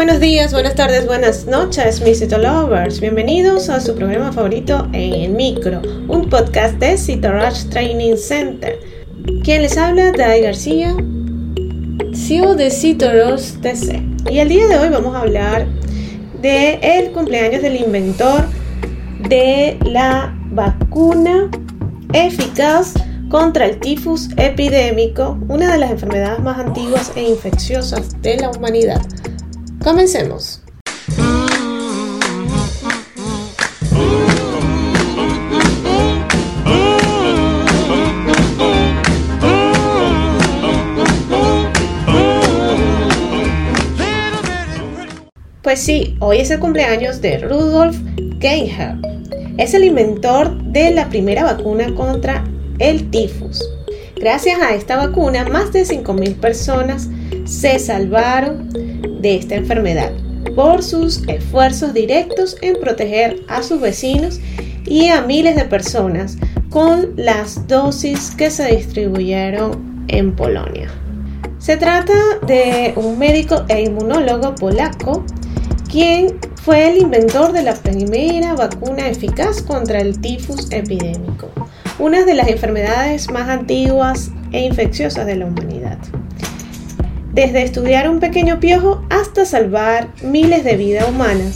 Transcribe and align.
Buenos 0.00 0.18
días, 0.18 0.54
buenas 0.54 0.76
tardes, 0.76 1.04
buenas 1.04 1.44
noches, 1.44 2.00
mis 2.00 2.20
Cito 2.20 2.38
Lovers. 2.38 3.00
Bienvenidos 3.00 3.68
a 3.68 3.82
su 3.82 3.94
programa 3.94 4.32
favorito 4.32 4.88
en 4.94 5.36
micro, 5.36 5.82
un 6.08 6.30
podcast 6.30 6.76
de 6.76 6.96
Cito 6.96 7.30
Rush 7.30 7.68
Training 7.68 8.16
Center. 8.16 8.80
Quien 9.44 9.60
les 9.60 9.76
habla, 9.76 10.10
Dai 10.12 10.40
García, 10.40 10.96
CEO 12.14 12.54
de 12.54 12.70
Cito 12.70 13.10
Rush 13.12 13.60
TC. 13.60 14.02
Y 14.30 14.38
el 14.38 14.48
día 14.48 14.68
de 14.68 14.78
hoy 14.78 14.88
vamos 14.88 15.14
a 15.14 15.20
hablar 15.20 15.66
de 16.40 16.78
el 16.82 17.12
cumpleaños 17.12 17.60
del 17.60 17.76
inventor 17.76 18.46
de 19.28 19.78
la 19.84 20.34
vacuna 20.50 21.50
eficaz 22.14 22.94
contra 23.28 23.66
el 23.66 23.78
tifus 23.80 24.30
epidémico, 24.38 25.38
una 25.48 25.70
de 25.70 25.78
las 25.78 25.90
enfermedades 25.90 26.40
más 26.40 26.58
antiguas 26.58 27.12
e 27.16 27.22
infecciosas 27.22 28.22
de 28.22 28.38
la 28.38 28.48
humanidad. 28.48 29.02
Comencemos. 29.82 30.60
Pues 45.62 45.80
sí, 45.80 46.16
hoy 46.20 46.38
es 46.38 46.50
el 46.50 46.58
cumpleaños 46.58 47.22
de 47.22 47.38
Rudolf 47.38 47.96
Geiger. 48.38 48.96
Es 49.56 49.72
el 49.72 49.84
inventor 49.84 50.62
de 50.62 50.90
la 50.90 51.08
primera 51.08 51.44
vacuna 51.44 51.94
contra 51.94 52.44
el 52.78 53.10
tifus. 53.10 53.62
Gracias 54.16 54.60
a 54.60 54.74
esta 54.74 54.96
vacuna, 54.96 55.44
más 55.48 55.72
de 55.72 55.84
5.000 55.84 56.34
personas 56.40 57.08
se 57.44 57.78
salvaron 57.78 58.68
de 59.20 59.36
esta 59.36 59.54
enfermedad 59.54 60.12
por 60.54 60.82
sus 60.82 61.22
esfuerzos 61.28 61.94
directos 61.94 62.56
en 62.62 62.78
proteger 62.80 63.42
a 63.48 63.62
sus 63.62 63.80
vecinos 63.80 64.40
y 64.84 65.08
a 65.08 65.22
miles 65.22 65.56
de 65.56 65.64
personas 65.64 66.36
con 66.70 67.14
las 67.16 67.66
dosis 67.66 68.30
que 68.36 68.50
se 68.50 68.76
distribuyeron 68.76 70.04
en 70.08 70.34
Polonia. 70.34 70.88
Se 71.58 71.76
trata 71.76 72.14
de 72.46 72.94
un 72.96 73.18
médico 73.18 73.64
e 73.68 73.82
inmunólogo 73.82 74.54
polaco 74.54 75.24
quien 75.90 76.38
fue 76.56 76.90
el 76.90 76.98
inventor 76.98 77.52
de 77.52 77.62
la 77.62 77.74
primera 77.74 78.54
vacuna 78.54 79.08
eficaz 79.08 79.60
contra 79.62 80.00
el 80.00 80.20
tifus 80.20 80.70
epidémico, 80.70 81.50
una 81.98 82.24
de 82.24 82.34
las 82.34 82.48
enfermedades 82.48 83.30
más 83.30 83.48
antiguas 83.48 84.30
e 84.52 84.64
infecciosas 84.64 85.26
de 85.26 85.36
la 85.36 85.46
humanidad 85.46 85.79
desde 87.40 87.62
estudiar 87.62 88.10
un 88.10 88.20
pequeño 88.20 88.60
piojo 88.60 89.02
hasta 89.08 89.46
salvar 89.46 90.08
miles 90.22 90.62
de 90.62 90.76
vidas 90.76 91.08
humanas. 91.08 91.54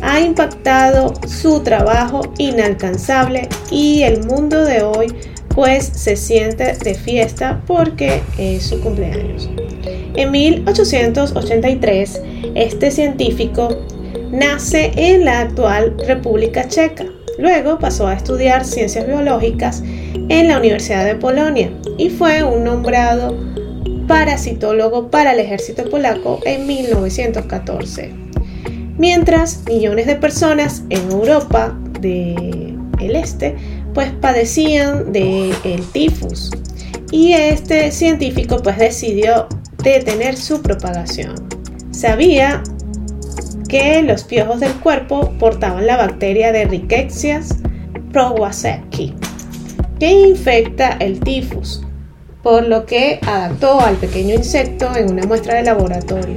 Ha 0.00 0.20
impactado 0.20 1.12
su 1.26 1.60
trabajo 1.60 2.22
inalcanzable 2.38 3.48
y 3.68 4.02
el 4.02 4.24
mundo 4.24 4.64
de 4.64 4.82
hoy 4.82 5.12
pues 5.48 5.86
se 5.86 6.14
siente 6.14 6.74
de 6.74 6.94
fiesta 6.94 7.60
porque 7.66 8.22
es 8.38 8.66
su 8.66 8.80
cumpleaños. 8.80 9.50
En 10.14 10.30
1883, 10.30 12.22
este 12.54 12.92
científico 12.92 13.76
nace 14.30 14.92
en 14.94 15.24
la 15.24 15.40
actual 15.40 15.96
República 16.06 16.68
Checa. 16.68 17.06
Luego 17.38 17.80
pasó 17.80 18.06
a 18.06 18.14
estudiar 18.14 18.64
ciencias 18.64 19.04
biológicas 19.04 19.82
en 20.28 20.46
la 20.46 20.58
Universidad 20.58 21.04
de 21.04 21.16
Polonia 21.16 21.72
y 21.98 22.08
fue 22.08 22.44
un 22.44 22.62
nombrado 22.62 23.36
parasitólogo 24.06 25.10
para 25.10 25.32
el 25.32 25.40
ejército 25.40 25.88
polaco 25.88 26.40
en 26.44 26.66
1914. 26.66 28.12
Mientras 28.98 29.64
millones 29.66 30.06
de 30.06 30.16
personas 30.16 30.84
en 30.90 31.10
Europa 31.10 31.76
del 32.00 32.76
este 32.98 33.56
pues 33.92 34.10
padecían 34.12 35.12
de 35.12 35.52
el 35.64 35.82
tifus 35.92 36.50
y 37.10 37.32
este 37.32 37.90
científico 37.92 38.60
pues 38.62 38.78
decidió 38.78 39.48
detener 39.82 40.36
su 40.36 40.62
propagación. 40.62 41.34
Sabía 41.90 42.62
que 43.68 44.02
los 44.02 44.24
piojos 44.24 44.60
del 44.60 44.72
cuerpo 44.74 45.32
portaban 45.38 45.86
la 45.86 45.96
bacteria 45.96 46.52
de 46.52 46.64
Rickettsia 46.64 47.40
prowazekii 48.12 49.14
que 49.98 50.10
infecta 50.10 50.96
el 51.00 51.20
tifus 51.20 51.82
por 52.44 52.68
lo 52.68 52.86
que 52.86 53.18
adaptó 53.26 53.80
al 53.80 53.96
pequeño 53.96 54.34
insecto 54.34 54.94
en 54.94 55.10
una 55.10 55.26
muestra 55.26 55.54
de 55.54 55.64
laboratorio. 55.64 56.36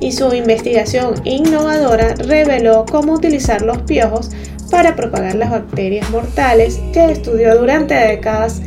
Y 0.00 0.10
su 0.10 0.34
investigación 0.34 1.14
innovadora 1.24 2.14
reveló 2.14 2.84
cómo 2.90 3.12
utilizar 3.12 3.62
los 3.62 3.78
piojos 3.82 4.30
para 4.70 4.96
propagar 4.96 5.36
las 5.36 5.50
bacterias 5.50 6.10
mortales 6.10 6.80
que 6.92 7.12
estudió 7.12 7.56
durante 7.56 7.94
décadas 7.94 8.62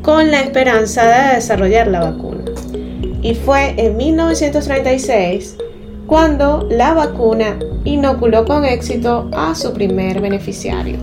con 0.00 0.30
la 0.30 0.40
esperanza 0.40 1.04
de 1.04 1.34
desarrollar 1.34 1.88
la 1.88 2.00
vacuna. 2.00 2.44
Y 3.20 3.34
fue 3.34 3.74
en 3.76 3.96
1936 3.96 5.56
cuando 6.10 6.66
la 6.68 6.92
vacuna 6.92 7.56
inoculó 7.84 8.44
con 8.44 8.64
éxito 8.64 9.30
a 9.32 9.54
su 9.54 9.72
primer 9.72 10.20
beneficiario. 10.20 10.98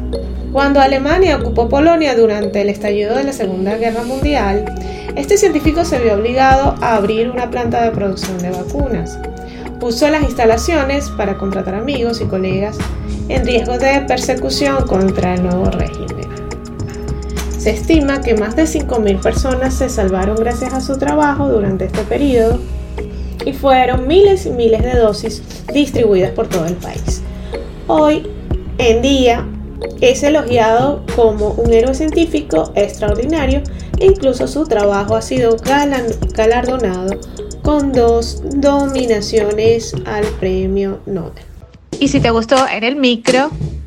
Cuando 0.52 0.82
Alemania 0.82 1.38
ocupó 1.38 1.70
Polonia 1.70 2.14
durante 2.14 2.60
el 2.60 2.68
estallido 2.68 3.16
de 3.16 3.24
la 3.24 3.32
Segunda 3.32 3.78
Guerra 3.78 4.04
Mundial, 4.04 4.66
este 5.16 5.38
científico 5.38 5.86
se 5.86 6.00
vio 6.00 6.16
obligado 6.16 6.76
a 6.82 6.98
abrir 6.98 7.30
una 7.30 7.50
planta 7.50 7.82
de 7.84 7.92
producción 7.92 8.38
de 8.40 8.50
vacunas. 8.50 9.18
Usó 9.82 10.10
las 10.10 10.24
instalaciones 10.24 11.10
para 11.12 11.38
contratar 11.38 11.76
amigos 11.76 12.20
y 12.20 12.26
colegas 12.26 12.78
en 13.30 13.46
riesgo 13.46 13.78
de 13.78 14.02
persecución 14.02 14.86
contra 14.88 15.36
el 15.36 15.44
nuevo 15.44 15.72
régimen. 15.72 16.28
Se 17.58 17.70
estima 17.70 18.20
que 18.20 18.36
más 18.36 18.58
de 18.58 18.64
5.000 18.64 19.22
personas 19.22 19.74
se 19.74 19.88
salvaron 19.88 20.36
gracias 20.36 20.74
a 20.74 20.82
su 20.82 20.98
trabajo 20.98 21.48
durante 21.48 21.86
este 21.86 22.02
periodo 22.02 22.60
y 23.48 23.54
fueron 23.54 24.08
miles 24.08 24.46
y 24.46 24.50
miles 24.50 24.84
de 24.84 24.96
dosis 24.96 25.42
distribuidas 25.74 26.32
por 26.32 26.48
todo 26.48 26.66
el 26.66 26.76
país. 26.76 27.22
Hoy 27.88 28.28
en 28.78 29.02
día, 29.02 29.48
es 30.02 30.24
elogiado 30.24 31.04
como 31.16 31.52
un 31.52 31.74
héroe 31.74 31.94
científico 31.94 32.72
extraordinario 32.76 33.62
e 34.00 34.06
incluso 34.06 34.48
su 34.48 34.66
trabajo 34.66 35.16
ha 35.16 35.22
sido 35.22 35.58
galardonado 36.36 37.20
con 37.64 37.92
dos 37.92 38.44
nominaciones 38.56 39.94
al 40.06 40.26
premio 40.40 41.00
Nobel. 41.06 41.44
Y 42.00 42.08
si 42.08 42.20
te 42.20 42.30
gustó 42.30 42.68
en 42.68 42.84
el 42.84 42.96
micro, 42.96 43.50